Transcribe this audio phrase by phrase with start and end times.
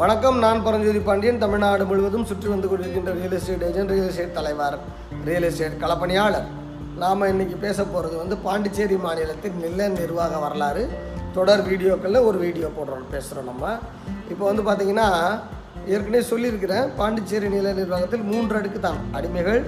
[0.00, 1.40] வணக்கம் நான் பரஞ்சோதி பாண்டியன்.
[1.42, 4.76] தமிழ்நாடு முழுவதும் சுற்றி வந்து கொண்டிருக்கின்ற real estate agent real estate தலைவர்
[5.28, 6.46] ரியல் எஸ்டேட் களப்பணியாளர்.
[7.02, 10.84] நாம் இன்றைக்கி பேச போகிறது வந்து பாண்டிச்சேரி மாநிலத்தின் நில நிர்வாக வரலாறு.
[11.36, 13.72] தொடர் வீடியோக்களில் ஒரு வீடியோ போடுறோம் பேசுகிறோம் நம்ம.
[14.32, 15.08] இப்போ வந்து பார்த்திங்கன்னா
[15.94, 19.60] ஏற்கனவே சொல்லியிருக்கிறேன் பாண்டிச்சேரி நில நிர்வாகத்தில் மூன்று அடுக்கு தான் அடிமைகள்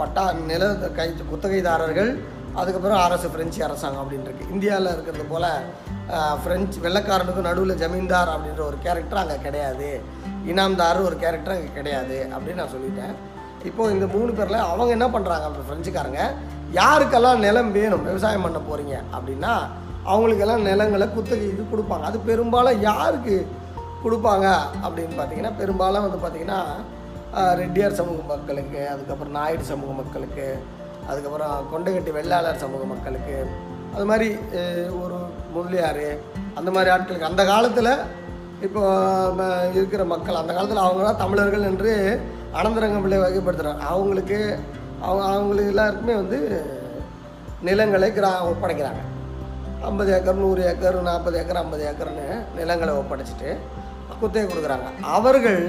[0.00, 2.12] பட்டா நில கை குத்தகைதாரர்கள்
[2.60, 5.50] அதுக்கப்புறம் அரசு பிரெஞ்சு அரசாங்கம் அப்படின்னு இருக்குது இந்தியாவில் இருக்கிறது போல்
[6.42, 9.88] ஃப்ரெஞ்சு வெள்ளைக்காரனுக்கும் நடுவில் ஜமீன்தார் அப்படின்ற ஒரு கேரக்டர் அங்கே கிடையாது.
[10.50, 13.14] இனாம்தார் ஒரு கேரக்டர் அங்கே கிடையாது அப்படின்னு நான் சொல்லிட்டேன்.
[13.68, 16.22] இப்போது இந்த மூணு பேரில் அவங்க என்ன பண்ணுறாங்க அப்படி ஃப்ரெஞ்சுக்காரங்க
[16.78, 19.52] யாருக்கெல்லாம் நிலம் வேணும் விவசாயம் பண்ண போகிறீங்க அப்படின்னா
[20.12, 22.04] அவங்களுக்கெல்லாம் நிலங்களை குத்தகைக்கு கொடுப்பாங்க.
[22.10, 23.36] அது பெரும்பாலும் யாருக்கு
[24.04, 24.46] கொடுப்பாங்க
[24.84, 26.60] அப்படின்னு பார்த்தீங்கன்னா பெரும்பாலும் வந்து பார்த்திங்கன்னா
[27.60, 30.46] ரெட்டியார் சமூக மக்களுக்கு அதுக்கப்புறம் நாயுடு சமூக மக்களுக்கு
[31.10, 33.36] அதுக்கப்புறம் கொண்டகட்டி வெள்ளாளர் சமூக மக்களுக்கு
[33.94, 34.28] அது மாதிரி
[35.02, 35.18] ஒரு
[35.54, 36.06] முதலியார்
[36.58, 37.92] அந்த மாதிரி ஆட்களுக்கு அந்த காலத்தில்
[38.66, 38.82] இப்போ
[39.78, 41.92] இருக்கிற மக்கள் அந்த காலத்தில் அவங்க தான் தமிழர்கள் என்று
[42.58, 44.38] அனந்தரங்க பிள்ளை வகைப்படுத்துகிறாங்க அவங்களுக்கு
[45.06, 46.38] அவங்க அவங்களுக்கு எல்லாருக்குமே வந்து
[47.66, 49.02] நிலங்களை கிரா ஒப்படைக்கிறாங்க.
[49.88, 52.26] ஐம்பது ஏக்கர் நூறு ஏக்கர் நாற்பது ஏக்கர் ஐம்பது ஏக்கர்னு
[52.58, 53.50] நிலங்களை ஒப்படைச்சிட்டு
[54.20, 54.88] குத்தகை கொடுக்குறாங்க.
[55.16, 55.62] அவர்கள்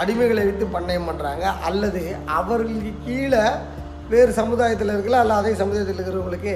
[0.00, 2.02] அடிமைகளை விற்று பண்ணையம் பண்ணுறாங்க அல்லது
[2.38, 3.44] அவர்களுக்கு கீழே
[4.12, 6.54] வேறு சமுதாயத்தில் இருக்கல அல்ல அதே சமுதாயத்தில் இருக்கிறவங்களுக்கு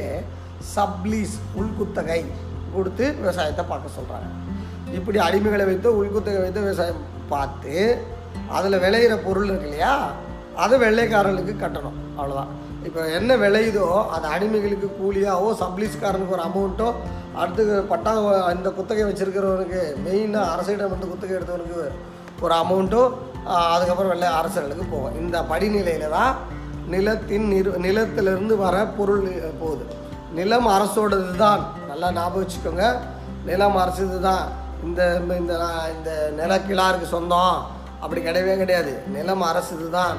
[0.74, 2.20] சப்லீஸ் உள்குத்தகை
[2.74, 4.28] கொடுத்து விவசாயத்தை பார்க்க சொல்கிறாங்க
[4.98, 7.74] இப்படி அடிமைகளை வைத்து உள்குத்தகை வைத்து விவசாயம் பார்த்து
[8.56, 9.92] அதில் விளையிற பொருள் இருக்கு இல்லையா?
[10.64, 11.98] அதை வெள்ளைக்காரர்களுக்கு கட்டணும்.
[12.18, 12.50] அவ்வளோதான்
[12.86, 16.88] இப்போ என்ன விளையுதோ அது அடிமைகளுக்கு கூலியாவோ சப்ளீஸ்காரனுக்கு ஒரு அமௌண்ட்டோ
[17.40, 18.12] அடுத்து பட்டா
[18.56, 21.78] இந்த குத்தகை வச்சுருக்கிறவனுக்கு மெயினாக அரசிடம் வந்து குத்தகை எடுத்தவனுக்கு
[22.44, 23.02] ஒரு அமௌண்ட்டோ
[23.74, 25.16] அதுக்கப்புறம் வெள்ளை அரசர்களுக்கு போகும்.
[25.22, 26.34] இந்த படிநிலையில் தான்
[26.94, 29.24] நிலத்தின் நிறு நிலத்திலிருந்து வர பொருள்
[29.60, 29.84] போகுது.
[30.34, 32.84] நிலம் அரசோடது தான் நல்லா ஞாபகம் வச்சுக்கோங்க.
[33.44, 34.44] நிலம் அரசுது தான்
[34.82, 35.00] இந்த
[35.40, 35.52] இந்த
[35.94, 37.56] இந்த நிலக்கிழாருக்கு சொந்தம்.
[38.02, 38.92] அப்படி கிடையவே கிடையாது.
[39.06, 40.14] நிலம் அரசுது தான்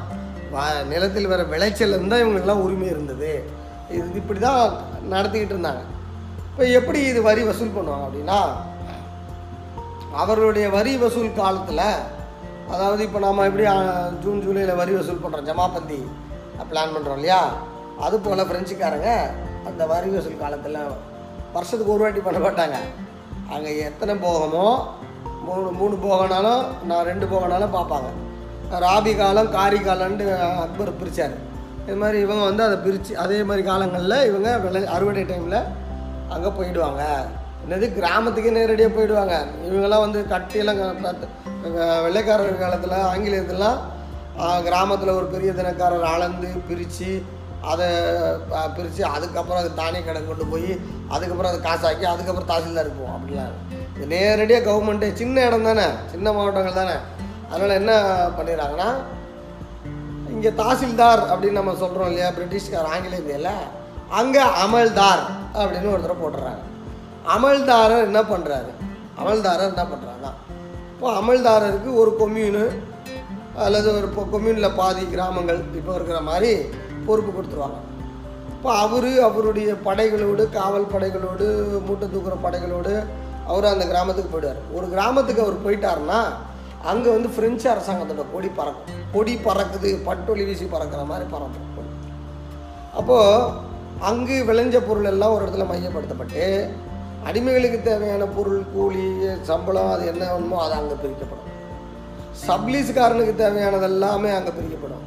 [0.54, 3.32] வ- நிலத்தில் வர விளைச்சல் இருந்தால் இவங்களுக்கெல்லாம் உரிமை இருந்தது.
[3.90, 4.62] இது இப்படி தான்
[5.10, 5.84] நடத்திக்கிட்டு இருந்தாங்க.
[6.50, 8.40] இப்போ எப்படி இது வரி வசூல் பண்ணுவாங்க அப்படின்னா
[10.16, 11.86] அவர்களுடைய வரி வசூல் காலத்தில்
[12.74, 13.66] அதாவது இப்போ நம்ம எப்படி
[14.24, 16.00] ஜூன் ஜூலையில் வரி வசூல் பண்ணுறோம் ஜமாபந்தி
[16.70, 17.42] பிளான் பண்ணுறோம் இல்லையா?
[18.00, 19.10] அது போல் ஃப்ரெஞ்சுக்காரங்க
[19.66, 20.78] அந்த வரி வசூல் காலத்தில்
[21.54, 22.76] வருஷத்துக்கு ஒரு வாட்டி பண்ண மாட்டாங்க.
[23.52, 24.88] அங்கே எத்தனை போகமோ
[25.46, 28.10] மூணு மூணு போகனாலும் நான் ரெண்டு போகனாலும் பார்ப்பாங்க.
[28.80, 31.36] ராபி காலம் காரி காலம்னு அக்பர் பிரித்தார்
[31.88, 35.64] இது மாதிரி இவங்க வந்து அதை பிரித்து அதே மாதிரி காலங்களில் இவங்க விளை அறுவடை டைமில்
[36.30, 37.02] அங்கே போயிடுவாங்க.
[37.70, 39.36] என்னது கிராமத்துக்கே நேரடியாக போயிடுவாங்க.
[39.68, 43.78] இவங்கெல்லாம் வந்து கட்டியெல்லாம் க- வெள்ளைக்காரர் காலத்தில் ஆங்கிலேயத்துலாம்
[44.64, 47.24] கிராமத்தில் ஒரு பெரிய தினக்காரர் அளந்து பிரித்து
[47.72, 47.88] அதை
[48.76, 50.72] பிரித்து அதுக்கப்புறம் அது தானே கடன் கொண்டு போய்
[51.10, 53.54] அதுக்கப்புறம் அதை காசாக்கி அதுக்கப்புறம் தாசில்தார் போவோம் அப்படிலாம்.
[53.96, 56.96] இது நேரடியாக கவர்மெண்ட்டு சின்ன இடம் தானே சின்ன மாவட்டங்கள் தானே.
[57.52, 57.92] அதனால் என்ன
[58.38, 58.90] பண்ணிடுறாங்கன்னா
[60.36, 63.52] இங்கே தாசில்தார் அப்படின்னு நம்ம சொல்கிறோம் இல்லையா பிரிட்டிஷ்கார் ஆங்கில
[64.20, 65.24] அங்கே அமல்தார்
[65.60, 66.62] அப்படின்னு ஒருத்தரை போட்டுறாங்க.
[67.36, 68.72] அமல்தாரர் என்ன பண்ணுறாரு
[69.22, 70.32] அமல்தாரர் என்ன பண்ணுறாங்கன்னா
[70.92, 72.66] இப்போ அமல்தாரருக்கு ஒரு கொம்யூனு
[73.58, 76.52] அல்லது ஒரு இப்போ கொம்யூனில் பாதி கிராமங்கள் இப்போ இருக்கிற மாதிரி
[77.10, 77.80] பொறுப்பு கொடுத்துருவாங்க
[78.56, 81.46] இப்போ அவர் அவருடைய படைகளோடு காவல் படைகளோடு
[81.88, 82.94] மூட்டை தூக்குற படைகளோடு
[83.52, 84.62] அவர் அந்த கிராமத்துக்கு போயிடுவார்.
[84.78, 86.20] ஒரு கிராமத்துக்கு அவர் போயிட்டாருன்னா
[86.92, 89.04] அங்கே வந்து ஃப்ரெஞ்சு அரசாங்கத்தோட கொடி பறக்கும்.
[89.14, 91.70] கொடி பறக்குது பட்டொலி வீசி பறக்கிற மாதிரி பறக்கும்.
[93.00, 93.64] அப்போது
[94.10, 96.44] அங்கு விளைஞ்ச பொருள் எல்லாம் ஒரு இடத்துல மையப்படுத்தப்பட்டு
[97.30, 99.06] அடிமைகளுக்கு தேவையான பொருள் கூலி
[99.50, 101.52] சம்பளம் அது என்ன வேணுமோ அது அங்கே பிரிக்கப்படும்.
[102.48, 105.06] சப்லீஸ்காரனுக்கு தேவையானது எல்லாமே அங்கே பிரிக்கப்படும்.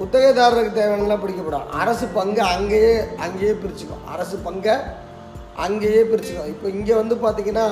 [0.00, 2.92] குத்தகைதாரருக்கு தேவையானலாம் பிடிக்கப்படும் அரசு பங்கு அங்கேயே
[3.24, 4.74] அங்கேயே பிரிச்சுக்கும் அரசு பங்கை
[5.64, 7.66] அங்கேயே பிரிச்சுக்கும் இப்போ இங்கே வந்து பார்த்தீங்கன்னா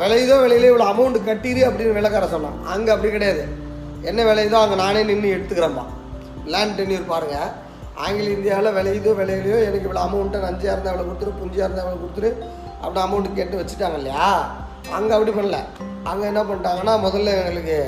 [0.00, 2.58] விலையுதோ விலையிலே இவ்வளோ அமௌண்ட் கட்டிடு அப்படின்னு விளக்கார சொன்னான்.
[2.74, 3.42] அங்கே அப்படி கிடையாது.
[4.10, 5.84] என்ன விலையுதோ அங்கே நானே நின்று எடுத்துக்கிறேன்ப்பா
[6.52, 7.50] லேண்ட் டென்யூர் பாருங்கள்
[8.04, 12.30] ஆங்கில இந்தியாவில் விலையுதோ விளையிலையோ எனக்கு இவ்வளோ அமௌண்ட்டை நஞ்சியாக இருந்தால் இவ்வளோ கொடுத்துரு புஞ்சியாக இருந்தால் இவ்வளோ கொடுத்துரு
[12.82, 14.28] அப்படி அமௌண்ட்டு கேட்டு வச்சுட்டாங்க இல்லையா?
[14.98, 15.58] அங்கே அப்படி பண்ணல.
[16.12, 17.78] அங்கே என்ன பண்ணிட்டாங்கன்னா முதல்ல எங்களுக்கு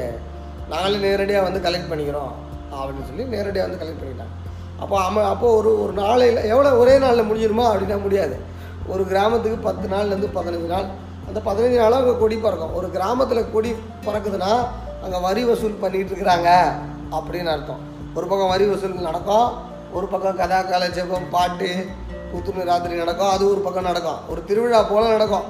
[0.72, 2.32] நாங்களே நேரடியாக வந்து கலெக்ட் பண்ணிக்கிறோம்.
[2.72, 4.46] அப்படின்னு சொல்லி நேரடியாக வந்து கலெக்ட் பண்ணிட்டாங்க.
[4.80, 8.40] அப்போ அம அப்போது ஒரு ஒரு நாளையில் எவ்வளோ ஒரே நாளில் முடிஞ்சிருமா அப்படின்னா முடியாது.
[8.86, 10.84] ஒரு கிராமத்துக்கு பத்து நாள்லேருந்து பதினஞ்சு நாள்.
[11.26, 12.74] அந்த பதினஞ்சு நாளாக அங்கே கொடி பறக்கும்.
[12.74, 13.74] ஒரு கிராமத்தில் கொடி
[14.06, 14.66] பறக்குதுன்னா
[15.02, 16.72] அங்கே வரி வசூல் பண்ணிகிட்டு இருக்கிறாங்க
[17.10, 17.78] அப்படின்னு அர்த்தம்.
[18.14, 19.52] ஒரு பக்கம் வரி வசூல் நடக்கும்.
[19.92, 21.86] ஒரு பக்கம் கதா கலாச்சேபம் பாட்டு
[22.34, 23.28] கூத்துணு ராத்திரி நடக்கும்.
[23.28, 24.28] அது ஒரு பக்கம் நடக்கும்.
[24.28, 25.42] ஒரு திருவிழா போல் நடக்கும்.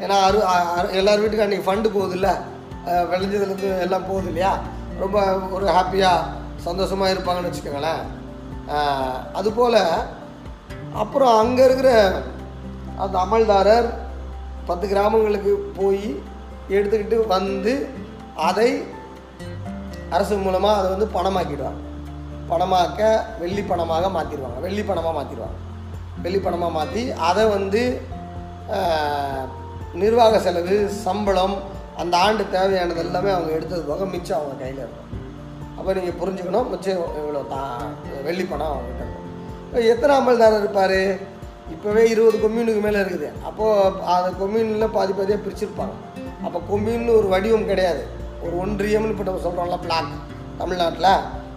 [0.00, 2.30] ஏன்னா அரு அரு- எல்லார் வீட்டுக்கும் அன்றைக்கி ஃபண்டு போகுது இல்லை
[2.86, 4.58] விளைஞ்சதுலேருந்து எல்லாம் போகுது இல்லையா?
[4.98, 6.18] ரொம்ப ஒரு ஹாப்பியாக
[6.66, 8.02] சந்தோஷமாக இருப்பாங்கன்னு வச்சுக்கோங்களேன்.
[9.38, 9.80] அதுபோல்
[11.02, 11.90] அப்புறம் அங்கே இருக்கிற
[13.04, 13.88] அந்த அமல்தாரர்
[14.68, 16.06] பத்து கிராமங்களுக்கு போய்
[16.76, 17.72] எடுத்துக்கிட்டு வந்து
[18.48, 18.68] அதை
[20.16, 21.80] அரசு மூலமாக அதை வந்து பணமாக்கிடுவாங்க.
[22.50, 23.00] பணமாக்க
[23.42, 25.58] வெள்ளி பணமாக மாற்றிடுவாங்க வெள்ளி பணமாக மாற்றிடுவாங்க
[26.24, 27.82] வெள்ளி பணமாக மாற்றி அதை வந்து
[30.02, 31.56] நிர்வாக செலவு சம்பளம்
[32.02, 35.10] அந்த ஆண்டு தேவையானது எல்லாமே அவங்க எடுத்தது போக மிச்சம் அவங்க கையில் இருக்கும்.
[35.84, 36.68] அப்போ நீங்கள் புரிஞ்சுக்கணும்.
[36.72, 37.80] மிச்சம் இவ்வளோ தான்
[38.26, 39.24] வெள்ளி பணம் அவங்ககிட்ட இருக்கும்.
[39.90, 41.00] எத்தனை அமல்தாரர் இருப்பார்?
[41.72, 43.28] இப்போவே இருபது கொம்யூனுக்கு மேலே இருக்குது.
[43.48, 45.94] அப்போது அந்த கொம்யூனில் பாதி பாதியாக பிரிச்சிருப்பாங்க.
[46.44, 48.02] அப்போ கொம்யூன்னு ஒரு வடிவம் கிடையாது.
[48.44, 50.14] ஒரு ஒன்றியம்னு இப்போ நம்ம சொல்கிறோம்ல பிளாக்.
[50.60, 51.10] தமிழ்நாட்டில்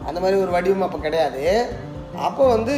[0.08, 1.44] அந்த மாதிரி ஒரு வடிவம் அப்போ கிடையாது.
[2.30, 2.76] அப்போ வந்து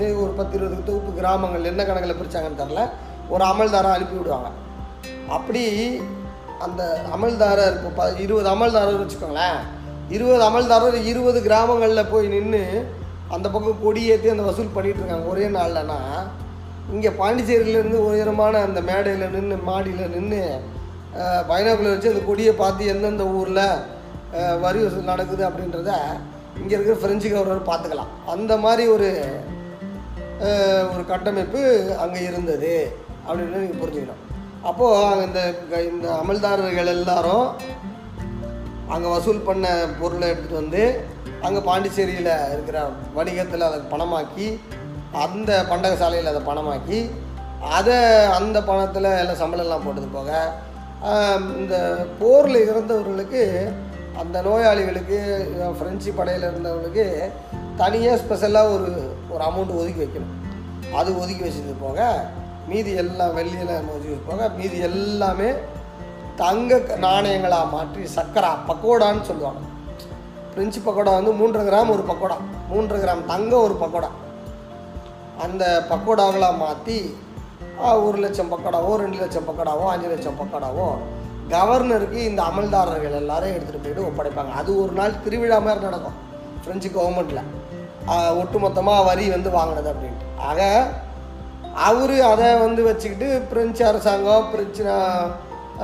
[0.00, 2.88] சரி ஒரு பத்து இருபது தொகுப்பு கிராமங்கள் என்ன கணக்கில் பிரித்தாங்கன்னு தெரில
[3.34, 4.50] ஒரு அமல்தாரம் அனுப்பி விடுவாங்க.
[5.38, 5.64] அப்படி
[6.66, 6.82] அந்த
[7.18, 9.60] அமல்தாரர் இப்போ ப இருபது அமல்தாரர் வச்சுக்கோங்களேன்.
[10.16, 12.62] இருபது அமல்தாரர் இருபது கிராமங்களில் போய் நின்று
[13.34, 15.98] அந்த பக்கம் கொடியேற்றி அந்த வசூல் பண்ணிகிட்டு இருக்காங்க ஒரே நாள்லனா
[16.94, 20.42] இங்கே பாண்டிச்சேரியிலேருந்து உயரமான அந்த மேடையில் நின்று மாடியில் நின்று
[21.50, 23.64] பைனாக்குள்ள வச்சு அந்த கொடியை பார்த்து எந்தெந்த ஊரில்
[24.64, 25.92] வரி வசூல் நடக்குது அப்படின்றத
[26.60, 28.12] இங்கே இருக்கிற ஃப்ரெஞ்சு கவர்னர் பார்த்துக்கலாம்.
[28.34, 29.08] அந்த மாதிரி ஒரு
[30.92, 31.60] ஒரு கட்டமைப்பு
[32.04, 32.74] அங்கே இருந்தது
[33.26, 34.22] அப்படின்னு நீங்கள் புரிஞ்சுக்கணும்.
[34.68, 35.40] அப்போது இந்த
[35.90, 37.46] இந்த அமல்தாரர்கள் எல்லாரும்
[38.92, 39.66] அங்கே வசூல் பண்ண
[40.00, 40.82] பொருளை எடுத்துகிட்டு வந்து
[41.42, 42.78] அங்கே பாண்டிச்சேரியில் இருக்கிற
[43.14, 44.46] வணிகத்தில் அதை பணமாக்கி
[45.22, 46.98] அந்த பண்டக சாலையில் அதை பணமாக்கி
[47.70, 47.96] அதை
[48.38, 50.30] அந்த பணத்தில் எல்லாம் சம்பளம்லாம் போட்டது போக
[51.58, 51.76] இந்த
[52.18, 53.42] போரில் இறந்தவர்களுக்கு
[54.18, 55.18] அந்த நோயாளிகளுக்கு
[55.78, 57.06] ஃப்ரெஞ்சு படையில் இருந்தவர்களுக்கு
[57.76, 58.88] தனியாக ஸ்பெஷலாக ஒரு
[59.30, 60.34] ஒரு அமௌண்ட் ஒதுக்கி வைக்கணும்.
[60.96, 61.98] அது ஒதுக்கி வச்சது போக
[62.68, 65.48] மீதி எல்லாம் வெள்ளியில் ஒதுக்கி வச்சது போக மீதி எல்லாமே
[66.42, 69.62] தங்க நாணயங்களாக மாற்றி சக்கரா பக்கோடான்னு சொல்லுவாங்க.
[70.54, 72.36] பிரெஞ்சு பக்கோடா வந்து மூன்று கிராம் ஒரு பக்கோடா
[72.72, 74.10] மூன்று கிராம் தங்கம் ஒரு பக்கோடா.
[75.44, 76.96] அந்த பக்கோடாக்களாக மாற்றி
[78.06, 80.88] ஒரு லட்சம் பக்கோடாவோ ரெண்டு லட்சம் பக்கோடாவோ அஞ்சு லட்சம் பக்கோடாவோ
[81.52, 84.52] கவர்னருக்கு இந்த அமல்தாரர்கள் எல்லாரும் எடுத்துகிட்டு போயிட்டு ஒப்படைப்பாங்க.
[84.60, 86.18] அது ஒரு நாள் திருவிழா மாதிரி நடக்கும்
[86.64, 87.48] ஃப்ரெஞ்சு கவர்மெண்ட்டில்
[88.42, 90.28] ஒட்டுமொத்தமாக வரி வந்து வாங்கினது அப்படின்ட்டு.
[90.50, 90.60] ஆக
[91.88, 94.82] அவர் அதை வந்து வச்சுக்கிட்டு பிரெஞ்சு அரசாங்கம் பிரெஞ்சு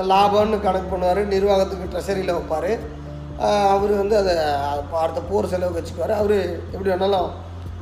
[0.02, 2.70] லாபம்னு கணக்கு பண்ணுவார் நிர்வாகத்துக்கு ட்ரெஷரியில் வைப்பார்.
[3.68, 4.36] அவர் வந்து அதை
[4.92, 6.36] அடுத்த போர் செலவுக்கு வச்சுக்குவார் அவர்
[6.72, 7.28] எப்படி வேணாலும்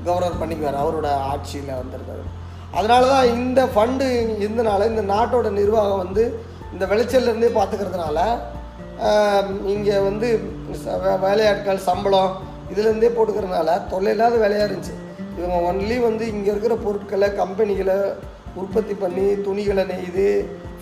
[0.05, 2.25] கவர்னர் பண்ணிக்குவார் அவரோட ஆட்சியில் வந்திருக்காரு.
[2.73, 4.07] அதனால தான் இந்த ஃபண்டு
[4.45, 6.41] இருந்தனால இந்த நாட்டோட நிர்வாகம் வந்து
[6.73, 8.19] இந்த விளைச்சல்லேருந்தே பார்த்துக்கிறதுனால
[9.67, 10.29] இங்கே வந்து
[10.85, 12.37] ச- வே- வேலையாட்கள் சம்பளம்
[12.75, 14.95] இதுலேருந்தே போட்டுக்கிறதுனால தொல்லை இல்லாத வேலையாக இருந்துச்சு.
[15.39, 18.13] இவங்க ஒன்லி வந்து இங்கே இருக்கிற பொருட்களை கம்பெனிகளை
[18.55, 20.29] உற்பத்தி பண்ணி துணிகளை நெய்து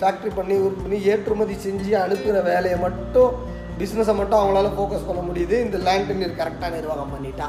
[0.01, 3.33] ஃபேக்ட்ரி பண்ணி உற்பத்தி பண்ணி ஏற்றுமதி செஞ்சு அனுப்புகிற வேலையை மட்டும்
[3.81, 5.57] பிஸ்னஸை மட்டும் அவங்களால ஃபோக்கஸ் பண்ண முடியுது.
[5.67, 7.47] இந்த லேண்ட் டென்யூர் கரெக்டாக நிர்வாகம் பண்ணிட்டா.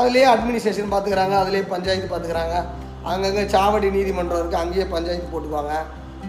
[0.00, 2.56] அதுலேயே அட்மினிஸ்ட்ரேஷன் பார்த்துக்கிறாங்க அதுலேயே பஞ்சாயத்து பார்த்துக்கிறாங்க
[3.12, 5.74] அங்கங்கே சாவடி நீதிமன்றம் இருக்குது அங்கேயே பஞ்சாயத்து போட்டுக்குவாங்க.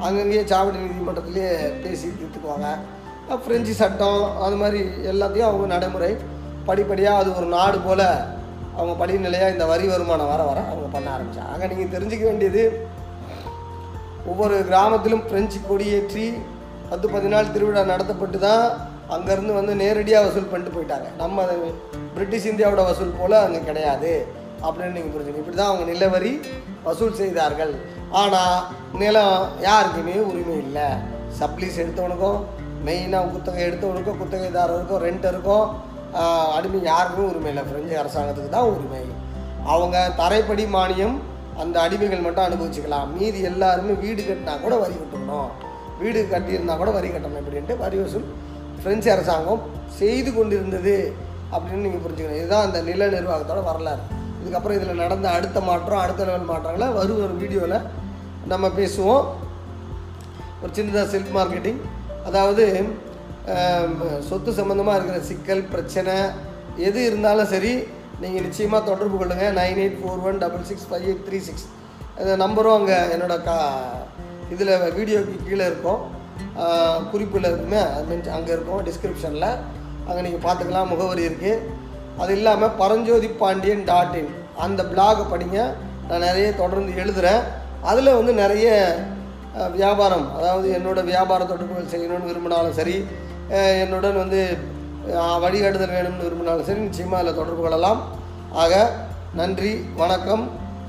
[0.07, 1.49] அங்கங்கேயே சாவடி நீதிமன்றத்துலேயே
[1.83, 2.67] பேசி தீர்த்துக்குவாங்க.
[3.43, 4.79] ஃப்ரெஞ்சு சட்டம் அது மாதிரி
[5.11, 6.11] எல்லாத்தையும் அவங்க நடைமுறை.
[6.69, 8.07] படிப்படியாக அது ஒரு நாடு போல்
[8.77, 12.63] அவங்க படிநிலையாக இந்த வரி வருமானம் வர வர அவங்க பண்ண ஆரம்பித்தாங்க ஆக நீங்கள் தெரிஞ்சுக்க வேண்டியது
[14.25, 16.25] ஒவ்வொரு கிராமத்திலும் பிரெஞ்சு கொடியேற்றி
[16.89, 18.63] பத்து பதினாலு திருவிழா நடத்தப்பட்டு தான்
[19.15, 21.07] அங்கேருந்து வந்து நேரடியாக வசூல் பண்ணிட்டு போயிட்டாங்க.
[21.17, 21.45] நம்ம
[22.15, 24.11] பிரிட்டிஷ் இந்தியாவோட வசூல் போல் அங்கே கிடையாது
[24.65, 26.33] அப்படின்னு நீங்கள் புரிஞ்சுங்க இப்படி தான் அவங்க நிலவரி
[26.85, 27.73] வசூல் செய்தார்கள்.
[28.21, 28.55] ஆனால்
[29.01, 29.35] நிலம்
[29.67, 30.87] யாருக்குமே உரிமை இல்லை.
[31.39, 32.39] சப்ளீஸ் எடுத்தவனுக்கும்
[32.87, 35.65] மெயினாக குத்தகை எடுத்தவனுக்கும் குத்தகைதாரருக்கும் ரெண்டருக்கும்
[36.21, 37.63] ஆஹ், அடிமை யாருக்குமே உரிமை இல்லை.
[37.63, 39.03] பிரெஞ்சு அரசாங்கத்துக்கு தான் உரிமை.
[39.73, 41.17] அவங்க தரைப்படி மானியம்
[41.63, 43.09] அந்த அடிமைகள் மட்டும் அனுபவிச்சுக்கலாம்.
[43.17, 45.49] மீதி எல்லாருமே வீடு கட்டினா கூட வரி கட்டணும்.
[46.01, 48.27] வீடு கட்டியிருந்தா கூட வரி கட்டணும் இப்படின்ட்டு வரி வசூல்
[48.81, 49.61] ஃப்ரெஞ்சு அரசாங்கம்
[49.99, 50.95] செய்து கொண்டிருந்தது
[51.53, 52.39] அப்படின்னு நீங்கள் புரிஞ்சுக்கணும்.
[52.41, 54.03] இதுதான் அந்த நில நிர்வாகத்தோட வரலாறு.
[54.41, 57.77] இதுக்கப்புறம் இதில் நடந்த அடுத்த மாற்றம் அடுத்த லெவல் மாற்றங்களை வரும் ஒரு வீடியோவில்
[58.51, 59.25] நம்ம பேசுவோம்.
[60.61, 61.81] ஒரு சின்னதாக செல்ஃப் மார்க்கெட்டிங்
[62.29, 62.65] அதாவது
[64.29, 66.15] சொத்து சம்மந்தமாக இருக்கிற சிக்கல் பிரச்சனை
[66.87, 67.71] எது இருந்தாலும் சரி
[68.21, 71.67] நீங்கள் நிச்சயமாக தொடர்பு கொள்ளுங்கள் nine eight four one double six five eight three six.
[72.21, 73.55] இந்த நம்பரும் அங்கே என்னோட கா
[74.53, 76.01] இதில் வீடியோக்கு கீழே இருக்கும்.
[77.11, 79.47] குறிப்பில் இருக்குமே அது மீன்ஸ் அங்கே இருக்கும் டிஸ்கிரிப்ஷனில்
[80.07, 81.63] அங்கே நீங்கள் பார்த்துக்கலாம் முகவரி இருக்குது
[82.21, 84.31] அது இல்லாமல் பரஞ்சோதி பாண்டியன் டாட் இன்
[84.65, 85.59] அந்த பிளாகை படிங்க.
[86.09, 87.41] நான் நிறைய தொடர்ந்து எழுதுகிறேன்
[87.91, 88.67] அதில் வந்து நிறைய
[89.77, 92.95] வியாபாரம் அதாவது என்னோடய வியாபார தொடர்புகள் செய்யணும்னு விரும்பினாலும் சரி
[93.83, 94.41] என்னுடன் வந்து
[95.43, 98.01] வழிகாட்டுதல் வேணும்னு விரும்பினாலும் சரி நிச்சயமாக அதில் தொடர்பு கொள்ளலாம்.
[98.63, 98.73] ஆக
[99.39, 100.43] நன்றி வணக்கம்.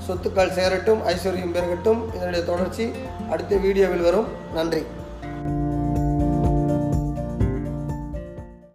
[0.06, 2.00] சொத்துக்கள் சேரட்டும் ஐஸ்வர்யம் பெருகட்டும்.
[2.16, 2.84] இதனுடைய தொடர்ச்சி
[3.30, 4.28] அடுத்த வீடியோவில் வரும்.
[4.58, 4.82] நன்றி.